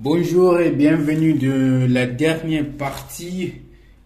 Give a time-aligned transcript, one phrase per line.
[0.00, 3.54] Bonjour et bienvenue de la dernière partie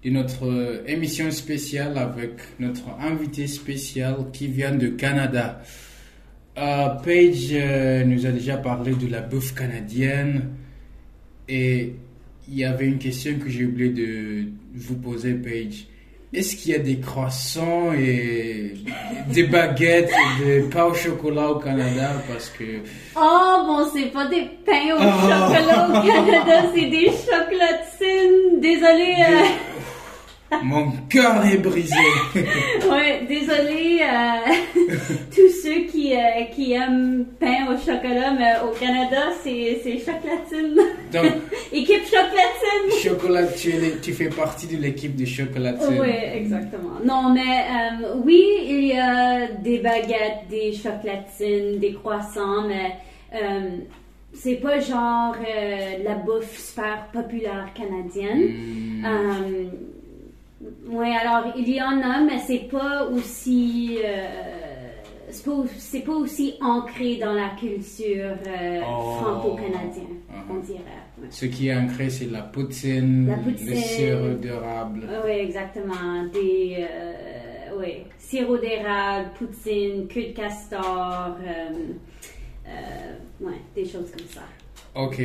[0.02, 5.60] de notre euh, émission spéciale avec notre invité spécial qui vient de Canada.
[6.56, 10.52] Euh, Paige euh, nous a déjà parlé de la bouffe canadienne
[11.46, 11.92] et
[12.48, 15.88] il y avait une question que j'ai oublié de vous poser, Paige.
[16.34, 18.72] Est-ce qu'il y a des croissants et
[19.28, 20.10] des baguettes
[20.40, 22.64] et des pains au chocolat au Canada Parce que.
[23.14, 25.20] Oh, bon, c'est pas des pains au Oh.
[25.28, 28.60] chocolat au Canada, c'est des chocolatines.
[28.60, 29.14] Désolé.
[29.28, 29.44] euh,
[30.62, 31.94] Mon cœur est brisé.
[32.34, 34.52] ouais, désolé euh,
[35.34, 40.76] tous ceux qui, euh, qui aiment pain au chocolat, mais au Canada, c'est c'est chocolatine.
[41.12, 41.32] Donc,
[41.72, 43.00] Équipe chocolatine.
[43.02, 45.98] chocolat, tu, es- tu fais partie de l'équipe de chocolatine.
[46.00, 46.98] Oui, exactement.
[47.04, 52.92] Non, mais euh, oui, il y a des baguettes, des chocolatines, des croissants, mais
[53.34, 53.78] euh,
[54.34, 55.34] c'est pas genre
[56.04, 58.48] la bouffe super populaire canadienne.
[59.02, 59.68] Hmm.
[60.86, 63.98] Oui, alors il y en a, mais c'est pas aussi.
[64.04, 64.26] euh,
[65.30, 69.16] c'est pas, pas aussi ancré dans la culture euh, Oh.
[69.20, 70.66] franco-canadienne, on Uh-huh.
[70.66, 70.78] dirait.
[71.20, 71.28] ouais.
[71.30, 73.70] Ce qui est ancré, c'est la poutine, La poutine.
[73.70, 75.08] le sirop d'érable.
[75.24, 76.24] Oui, exactement.
[76.32, 81.70] Des, euh, oui, sirop d'érable, poutine, queue de castor, euh,
[82.68, 84.42] euh, ouais, des choses comme ça.
[84.94, 85.18] Ok.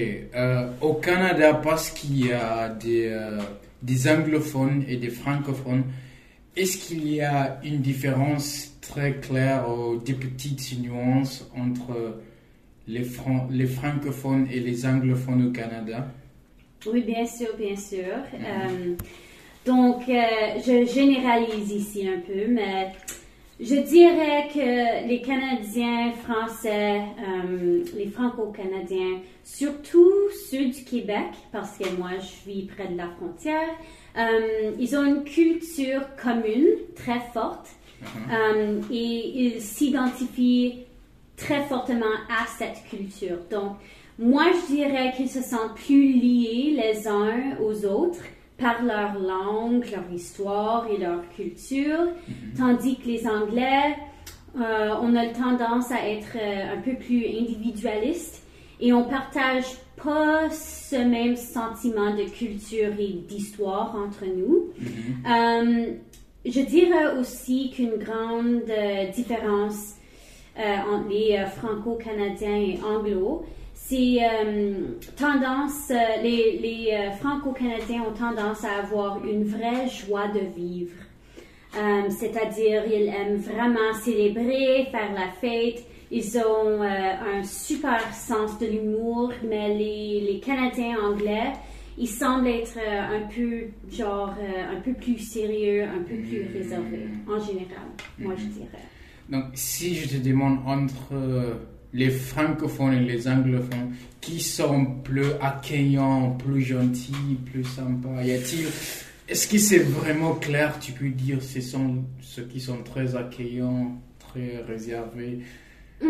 [0.82, 3.12] au Canada, parce qu'il y a des,
[3.82, 5.84] des anglophones et des francophones,
[6.56, 12.20] est-ce qu'il y a une différence très claire ou des petites nuances entre
[12.88, 16.08] les, fran- les francophones et les anglophones au Canada?
[16.86, 18.16] Oui, bien sûr, bien sûr.
[18.34, 18.96] Euh,
[19.66, 20.24] donc, euh,
[20.66, 22.90] je généralise ici un peu, mais
[23.60, 30.12] je dirais que les Canadiens français, euh, les Franco-Canadiens, surtout
[30.50, 33.70] ceux du Québec, parce que moi je vis près de la frontière,
[34.18, 37.70] euh, ils ont une culture commune très forte
[38.32, 40.80] euh, et ils s'identifient
[41.38, 43.38] très fortement à cette culture.
[43.50, 43.78] Donc,
[44.20, 48.24] moi, je dirais qu'ils se sentent plus liés les uns aux autres
[48.58, 52.08] par leur langue, leur histoire et leur culture,
[52.58, 53.96] tandis que les Anglais,
[54.56, 58.44] euh, on a tendance à être euh, un peu plus individualiste
[58.80, 59.66] et on partage
[60.02, 64.70] pas ce même sentiment de culture et d'histoire entre nous.
[65.30, 65.94] Euh,
[66.46, 68.64] je dirais aussi qu'une grande
[69.14, 69.96] différence
[70.58, 74.20] euh, entre les franco-canadiens et anglo, c'est
[75.18, 80.94] tendance, les, les franco-canadiens ont tendance à avoir une vraie joie de vivre.
[81.76, 85.84] Euh, C'est-à-dire, ils aiment vraiment célébrer, faire la fête.
[86.10, 91.52] Ils ont euh, un super sens de l'humour, mais les, les Canadiens anglais,
[91.98, 96.48] ils semblent être euh, un peu, genre, euh, un peu plus sérieux, un peu plus
[96.54, 97.88] réservés, en général,
[98.20, 98.86] moi je dirais.
[99.30, 101.60] Donc, si je te demande entre
[101.92, 108.24] les francophones et les anglophones, qui sont plus accueillants, plus gentils, plus sympas?
[108.24, 108.68] Y a-t-il
[109.28, 113.98] Est-ce que c'est vraiment clair Tu peux dire ce sont ceux qui sont très accueillants,
[114.20, 115.40] très réservés?
[116.02, 116.08] Hmm,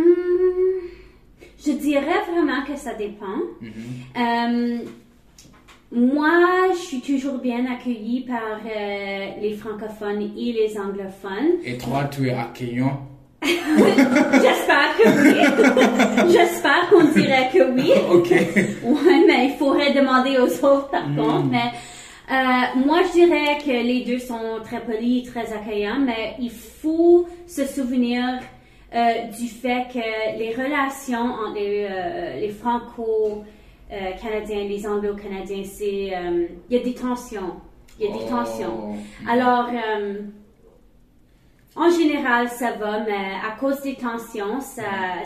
[1.66, 3.40] je dirais vraiment que ça dépend.
[4.18, 4.80] Euh,
[5.92, 11.60] moi, je suis toujours bien accueillie par euh, les francophones et les anglophones.
[11.64, 13.02] Et toi, tu es accueillant?
[13.44, 16.32] J'espère que oui.
[16.34, 17.92] J'espère qu'on dirait que oui.
[18.12, 18.30] Ok.
[18.30, 21.46] Ouais, mais il faudrait demander aux autres par contre.
[21.46, 21.72] Mais
[22.30, 22.34] euh,
[22.86, 27.66] moi, je dirais que les deux sont très polis, très accueillants, mais il faut se
[27.66, 28.22] souvenir
[28.94, 36.14] euh, du fait que les relations entre les, euh, les franco-canadiens et les anglo-canadiens, c'est
[36.70, 37.56] il y a des tensions.
[38.00, 38.30] Il y a des Oh.
[38.30, 38.96] tensions.
[39.28, 40.20] Alors, euh,
[41.76, 44.84] en général, ça va, mais à cause des tensions, ça,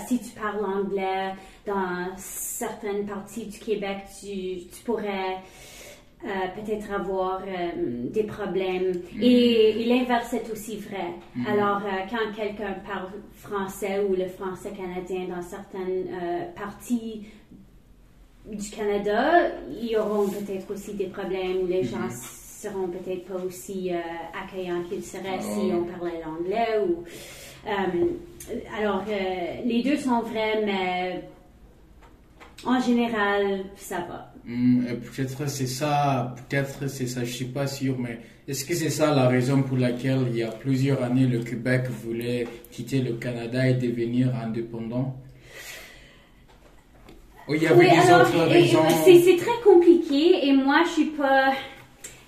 [0.08, 1.34] si tu parles anglais
[1.66, 5.38] dans certaines parties du Québec, tu, tu pourrais
[6.24, 7.72] euh, peut-être avoir euh,
[8.12, 8.94] des problèmes.
[9.20, 11.08] Et, et l'inverse est aussi vrai.
[11.48, 16.06] Alors, euh, quand quelqu'un parle français ou le français canadien dans certaines
[16.56, 17.24] parties
[18.46, 19.50] du Canada,
[19.82, 25.04] ils auront peut-être aussi des problèmes où les gens seront peut-être pas aussi accueillants qu'ils
[25.04, 25.78] seraient si Oh.
[25.80, 27.04] on parlait l'anglais ou
[28.78, 29.04] alors
[29.66, 31.24] les deux sont vrais mais
[32.66, 37.96] en général ça va et peut-être c'est ça, peut-être c'est ça, je suis pas sûr,
[38.00, 41.40] mais est-ce que c'est ça la raison pour laquelle il y a plusieurs années le
[41.40, 45.16] Québec voulait quitter le Canada et devenir indépendant?
[47.48, 51.52] Ou il y avait des autres raisons C'est très compliqué et moi, je suis pas.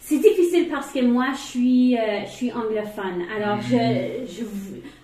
[0.05, 3.19] C'est difficile parce que moi, je suis, euh, je suis anglophone.
[3.35, 4.27] Alors, je, Mhm.
[4.27, 4.43] je,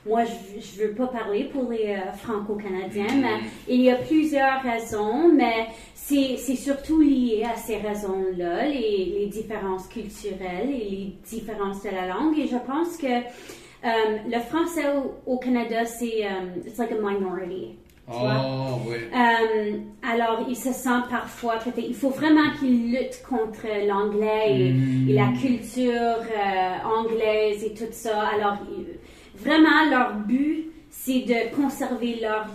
[0.09, 3.37] moi, je, je veux pas parler pour les euh, franco-canadiens, mais
[3.69, 9.87] il y a plusieurs raisons, mais c'est surtout lié à ces raisons-là, les, les différences
[9.87, 12.37] culturelles et les différences de la langue.
[12.37, 16.95] Et je pense que euh, le français au, au Canada, c'est euh, it's like a
[16.95, 17.77] minority.
[18.11, 18.95] Oh, oui.
[19.13, 21.87] Euh, alors, il se sent parfois peut-être.
[21.87, 27.91] Il faut vraiment qu'il lutte contre l'anglais et, et la culture euh, anglaise et tout
[27.91, 28.21] ça.
[28.35, 28.97] Alors, il-
[29.39, 32.47] vraiment, leur but, c'est de conserver leur,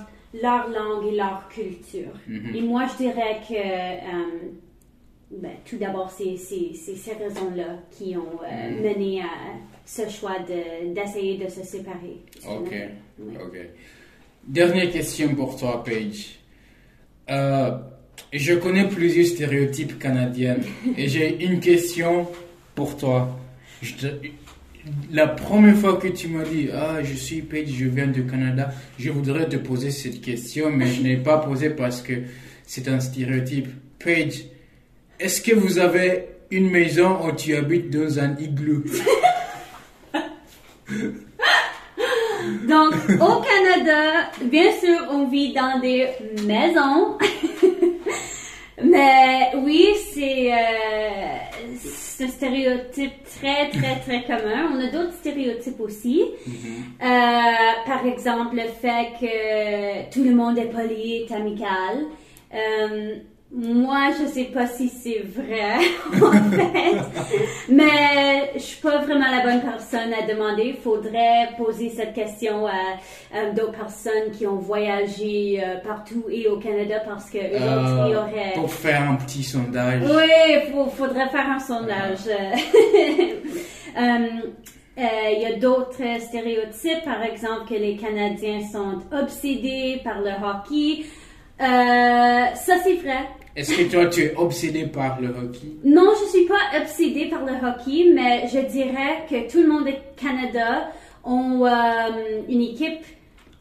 [0.43, 2.13] leur langue et leur culture.
[2.27, 2.55] Mhm.
[2.57, 3.55] Et moi, je dirais que.
[3.55, 4.49] euh,
[5.31, 8.83] ben, tout d'abord, c'est ces raisons-là qui ont euh, Mm.
[8.83, 9.25] mené à
[9.85, 12.19] ce choix de- d'essayer de, se séparer.
[12.49, 12.73] Ok,
[13.19, 13.35] Oui.
[13.43, 13.59] ok.
[14.47, 16.39] Dernière question pour toi, Paige.
[17.31, 17.71] Euh,
[18.33, 20.59] je connais plusieurs stéréotypes canadiens
[20.99, 22.29] et j'ai une question
[22.75, 23.39] pour toi.
[25.11, 28.71] La première fois que tu m'as dit Ah, je suis Paige, je viens du Canada,
[28.99, 32.13] je voudrais te poser cette question, mais je n'ai pas posé parce que
[32.67, 33.69] c'est un stéréotype.
[33.99, 34.45] Paige,
[35.19, 38.85] est-ce que vous avez une maison où tu habites dans un igloo?
[42.69, 46.09] Donc, au Canada, bien sûr, on vit dans des
[46.47, 47.19] maisons.
[48.83, 54.71] Mais oui, c'est euh, un stéréotype très, très, très commun.
[54.75, 56.23] On a d'autres stéréotypes aussi.
[56.23, 57.07] Euh,
[57.87, 62.07] par exemple, le fait que tout le monde est poli, est amical.
[62.53, 63.17] Euh,
[63.57, 65.77] moi, je sais pas si c'est vrai,
[66.21, 66.97] en fait.
[67.69, 70.65] Mais je suis pas vraiment la bonne personne à demander.
[70.75, 72.73] Il faudrait poser cette question à,
[73.33, 78.07] à d'autres personnes qui ont voyagé euh, partout et au Canada parce que eux autres,
[78.09, 78.53] ils Euh, auraient...
[78.57, 80.03] Pour faire un petit sondage.
[80.03, 82.27] Oui, il faudrait faire un sondage.
[83.97, 90.31] Euh, Il y a d'autres stéréotypes, par exemple que les Canadiens sont obsédés par le
[90.31, 91.05] hockey.
[91.61, 93.19] Euh, ça, c'est vrai.
[93.57, 95.69] Est-ce que toi, tu es obsédé par le hockey?
[95.85, 99.87] Non, je suis pas obsédée par le hockey, mais je dirais que tout le monde
[99.89, 100.91] au Canada
[101.23, 101.71] ont euh,
[102.49, 103.05] une équipe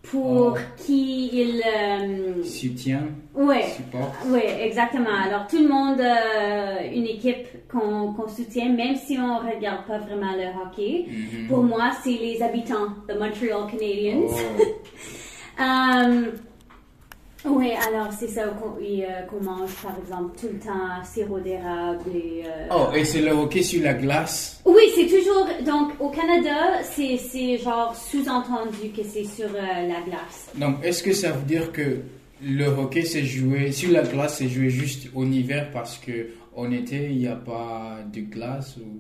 [0.02, 0.58] pour Oh.
[0.78, 1.62] qui ils...
[1.66, 3.04] euh, Soutien
[3.36, 3.64] ouais.
[3.78, 5.10] Support Oui, exactement.
[5.26, 10.34] Alors, tout le monde a une équipe qu'on soutient, même si on regarde pas vraiment
[10.34, 11.06] le hockey.
[11.08, 11.48] Mhm.
[11.48, 14.24] Pour moi, c'est les habitants, the Montreal Canadiens.
[14.28, 14.62] Oh.
[15.62, 16.32] Euh,
[17.46, 22.10] oui, alors c'est ça qu'on euh, qu'on mange, par exemple, tout le temps, sirop d'érable
[22.14, 22.44] et...
[22.46, 24.62] euh, Oh, et c'est le hockey sur la glace?
[24.66, 25.48] Oui, c'est toujours...
[25.66, 30.50] Donc, au Canada, c'est c'est genre sous-entendu que c'est sur euh, la glace.
[30.56, 32.00] Donc, est-ce que ça veut dire que
[32.42, 36.72] le hockey s'est joué sur la glace, c'est joué juste en hiver parce que en
[36.72, 39.00] été il n'y a pas de glace ou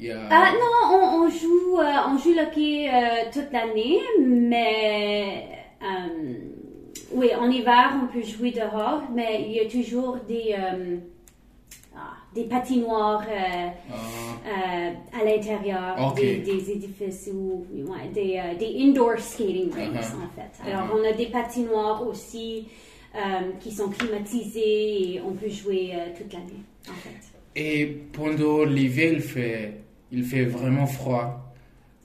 [0.00, 0.20] il y a.
[0.30, 5.44] Ah non, on, on joue, euh, on joue le hockey euh, toute l'année, mais
[5.82, 6.34] euh,
[7.12, 10.96] oui, en hiver on peut jouer dehors, mais il y a toujours des euh,
[11.96, 13.94] ah, des patinoires euh, Ah,
[14.46, 20.24] euh, à l'intérieur des, des édifices ou ouais, des, des indoor skating rinks Uh-huh.
[20.24, 20.70] en fait.
[20.70, 21.00] Alors Uh-huh.
[21.00, 22.68] on a des patinoires aussi
[23.60, 27.18] qui sont climatisées et on peut jouer toute l'année en fait.
[27.56, 29.80] Et pendant l'hiver, il fait,
[30.12, 31.47] il fait vraiment froid.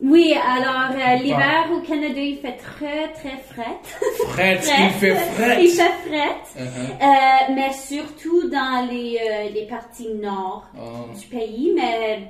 [0.01, 3.77] Oui, alors euh, l'hiver au Canada, il fait très très frais.
[4.27, 6.35] Fret, il fait fret Il fait frais.
[6.57, 7.01] Uh-huh.
[7.01, 11.17] Euh, mais surtout dans les, euh, les parties nord Oh.
[11.17, 11.71] du pays.
[11.75, 12.27] Mais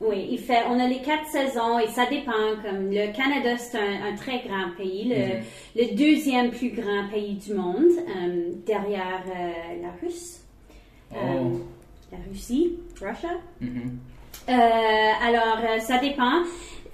[0.00, 0.64] oui, il fait.
[0.68, 2.32] On a les quatre saisons et ça dépend.
[2.62, 5.42] Comme le Canada, c'est un, un très grand pays, le, Mhm.
[5.76, 7.84] le deuxième plus grand pays du monde,
[8.66, 9.22] derrière
[9.80, 10.40] la Russe,
[11.14, 11.60] Oh.
[12.12, 13.30] la Russie, Russia.
[13.62, 13.66] Euh,
[14.52, 16.42] alors, euh, ça dépend.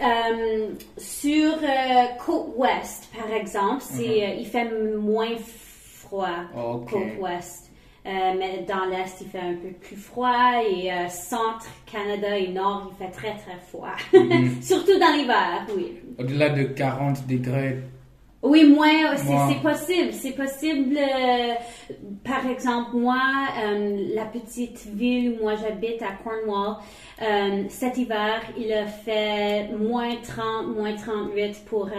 [0.00, 4.10] Euh, sur euh, côte ouest, par exemple, c'est, Mhm.
[4.10, 6.90] euh, il fait moins froid Ok.
[6.90, 7.70] côte ouest.
[8.04, 12.48] Euh, mais dans l'est, il fait un peu plus froid et euh, centre Canada et
[12.48, 13.94] nord, il fait très très froid.
[14.12, 14.60] Mhm.
[14.60, 15.98] Surtout dans l'hiver, oui.
[16.18, 17.78] Au-delà de 40 degrés.
[18.42, 19.48] Oui, moins, c'est Moins.
[19.48, 20.12] c'est possible.
[20.12, 20.98] C'est possible.
[20.98, 21.54] euh,
[22.24, 23.20] par exemple, moi,
[23.64, 26.76] euh, la petite ville où moi j'habite à Cornwall,
[27.22, 31.90] euh, cet hiver, il a fait moins 30, moins 38 pour euh,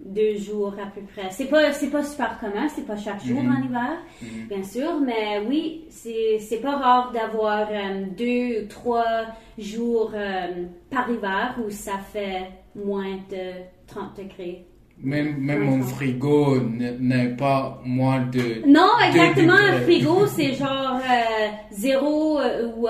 [0.00, 1.28] deux jours à peu près.
[1.30, 4.46] C'est pas, c'est pas super commun, c'est pas chaque jour en hiver, Mhm.
[4.48, 9.26] bien sûr, mais oui, c'est c'est pas rare d'avoir euh, deux ou trois
[9.58, 13.52] jours euh, par hiver où ça fait moins de
[13.86, 14.64] 30 degrés.
[15.04, 18.62] Même, même mon frigo n'est pas moins de.
[18.66, 19.54] Non, exactement.
[19.54, 21.00] Un frigo, c'est genre
[21.72, 22.40] 0
[22.76, 22.86] ou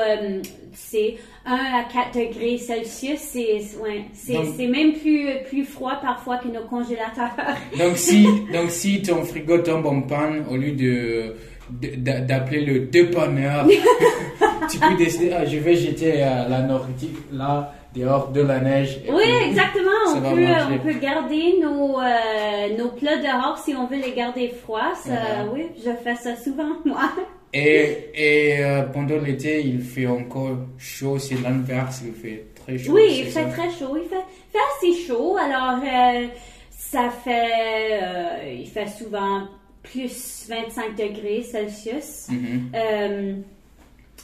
[0.74, 1.16] c'est
[1.46, 3.18] 1 à 4 degrés Celsius.
[3.20, 7.30] C'est ouais, même plus, plus froid parfois que nos congélateurs.
[7.78, 11.34] donc, si, donc, si ton frigo tombe en panne, au lieu de
[11.70, 13.66] d'appeler le dépanneur.
[14.70, 19.00] tu peux décider, ah, je vais jeter la nourriture là, dehors de la neige.
[19.08, 19.90] Oui, exactement.
[20.14, 24.48] On peut, on peut, garder nos, euh, nos plats dehors si on veut les garder
[24.48, 24.92] froids.
[25.06, 25.52] Uh-huh.
[25.52, 27.10] Oui, je fais ça souvent, moi.
[27.52, 32.92] Et, et euh, pendant l'été, il fait encore chaud, c'est l'inverse, il fait très chaud.
[32.94, 36.26] Oui, il fait très chaud, il fait, fait assez chaud, alors euh,
[36.70, 39.48] ça fait, il fait souvent
[39.82, 42.60] plus 25 degrés Celsius mm-hmm.
[42.74, 43.34] euh,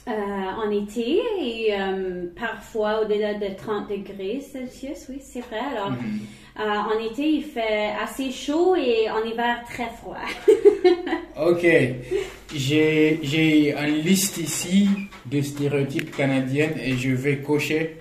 [0.09, 5.59] euh, en été et euh, parfois au-delà de 30 degrés Celsius, oui, c'est vrai.
[5.59, 6.95] Alors, mm-hmm.
[6.95, 10.17] en été, il fait assez chaud et en hiver, très froid.
[11.47, 11.65] ok.
[12.55, 14.89] J'ai une liste ici
[15.25, 17.97] de stéréotypes canadiens et je vais cocher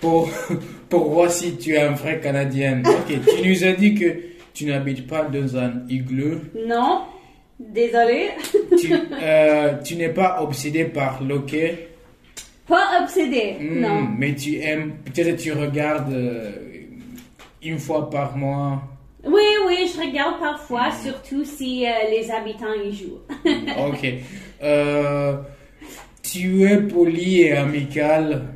[0.00, 0.30] pour,
[0.88, 2.82] pour voir si tu es un vrai Canadien.
[2.84, 4.16] Ok, tu nous as dit que
[4.54, 7.02] tu n'habites pas dans un igloo Non,
[7.68, 8.30] désolé.
[9.22, 11.88] Euh, tu, n'es pas obsédé par l'hockey?
[12.66, 14.08] Pas obsédé, hmm, non.
[14.16, 16.50] Mais tu aimes, peut-être tu regardes euh,
[17.62, 18.82] une fois par mois.
[19.22, 21.02] Oui, oui, je regarde parfois, hmm.
[21.04, 23.20] surtout si euh, les habitants y jouent.
[23.88, 24.14] ok.
[26.22, 28.46] tu es poli et amical,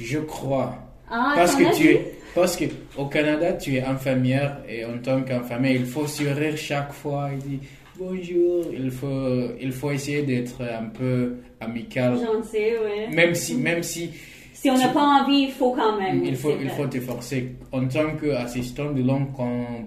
[0.00, 0.74] je crois.
[1.08, 5.72] Ah, parce que tu es parce qu'au Canada, tu es infirmière et en tant qu'infirmière,
[5.72, 7.30] il faut sourire chaque fois.
[7.32, 7.60] Il dit
[7.98, 8.64] bonjour.
[8.72, 12.18] Il faut, il faut essayer d'être un peu amical.
[12.18, 13.14] Gentil, oui.
[13.14, 14.10] Même si, même si.
[14.52, 16.24] Si on n'a pas envie, il faut quand même.
[16.24, 17.56] Il faut, il faut te forcer.
[17.72, 19.28] En tant qu'assistant de langue,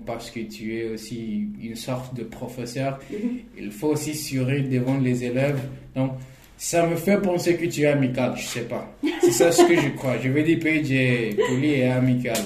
[0.05, 3.39] parce que tu es aussi une sorte de professeur, mhm.
[3.57, 5.61] il faut aussi sourire devant les élèves.
[5.95, 6.11] Donc,
[6.57, 8.93] ça me fait penser que tu es amical, je sais pas.
[9.21, 10.17] C'est ça ce que je crois.
[10.21, 12.37] Je vais dire Paige est poli et amical.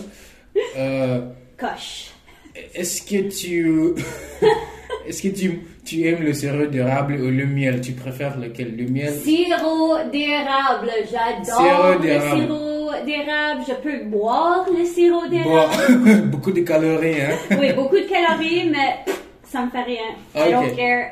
[0.77, 1.21] Euh,
[1.57, 2.11] Coche.
[2.75, 3.95] Est-ce que tu.
[5.09, 7.81] Est-ce que tu, tu, aimes le sirop d'érable ou le miel?
[7.81, 8.77] Tu préfères lequel?
[8.77, 9.11] Le miel?
[9.11, 13.61] Sirop d'érable, j'adore le sirop d'érable.
[13.67, 16.27] Je peux boire le sirop d'érable.
[16.31, 17.57] beaucoup de calories, hein?
[17.59, 18.99] Oui, beaucoup de calories, mais
[19.43, 20.15] ça me fait rien.
[20.35, 21.11] I don't care.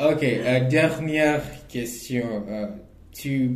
[0.10, 2.44] ok, euh, dernière question.
[2.48, 2.66] Euh,
[3.12, 3.52] tu,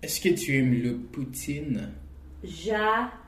[0.00, 1.88] est-ce que tu aimes le poutine?
[2.44, 3.21] J'adore.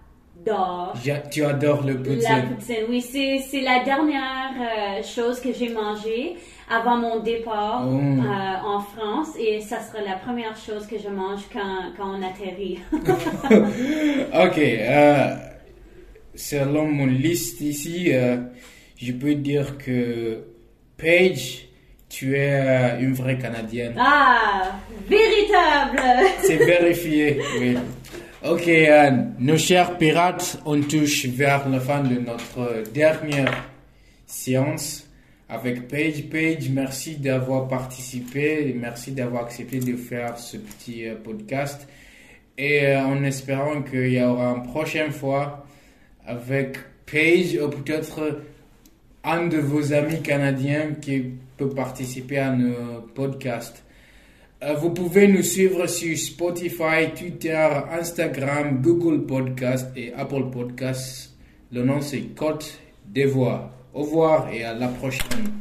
[1.30, 2.22] Tu adores le poutine.
[2.22, 6.36] La poutine, oui, c'est la dernière euh, chose que j'ai mangée
[6.70, 7.92] avant mon départ oh.
[8.64, 12.78] en France et ça sera la première chose que je mange quand, quand on atterrit.
[14.32, 14.60] ok,
[16.34, 18.10] selon mon liste ici,
[18.96, 20.44] je peux dire que
[20.96, 21.68] Paige,
[22.08, 23.94] tu es euh, une vraie Canadienne.
[23.98, 24.72] Ah,
[25.08, 26.00] véritable.
[26.42, 27.76] C'est vérifié, oui.
[28.46, 33.70] Ok, euh, nos chers pirates, on touche vers la fin de notre dernière
[34.26, 35.08] séance
[35.48, 36.28] avec Paige.
[36.28, 41.88] Paige, merci d'avoir participé, merci d'avoir accepté de faire ce petit euh, podcast.
[42.58, 45.64] Et en espérant qu'il y aura une prochaine fois
[46.26, 48.42] avec Paige, ou peut-être
[49.24, 53.83] un de vos amis canadiens qui peut participer à nos podcasts.
[54.62, 61.34] Euh, vous pouvez nous suivre sur Spotify, Twitter, Instagram, Google Podcast et Apple Podcast.
[61.73, 62.78] Le nom c'est Côte
[63.26, 63.70] Voix.
[63.92, 65.61] Au revoir et à la prochaine.